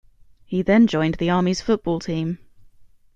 [0.45, 2.39] He then joined the Army's football team.